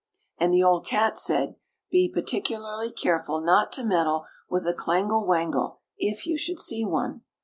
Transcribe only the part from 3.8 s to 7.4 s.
meddle with a clangle wangle if you should see one."